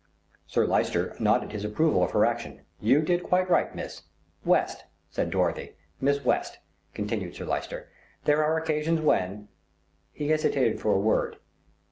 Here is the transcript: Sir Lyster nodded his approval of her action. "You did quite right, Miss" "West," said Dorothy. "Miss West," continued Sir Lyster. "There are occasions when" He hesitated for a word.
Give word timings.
Sir 0.47 0.65
Lyster 0.65 1.15
nodded 1.19 1.51
his 1.51 1.63
approval 1.63 2.03
of 2.03 2.09
her 2.09 2.25
action. 2.25 2.61
"You 2.79 3.03
did 3.03 3.21
quite 3.21 3.51
right, 3.51 3.75
Miss" 3.75 4.01
"West," 4.53 4.85
said 5.11 5.29
Dorothy. 5.29 5.75
"Miss 5.99 6.25
West," 6.25 6.57
continued 6.95 7.35
Sir 7.35 7.45
Lyster. 7.45 7.87
"There 8.25 8.43
are 8.43 8.57
occasions 8.57 8.99
when" 8.99 9.47
He 10.11 10.29
hesitated 10.29 10.79
for 10.79 10.91
a 10.95 10.99
word. 10.99 11.37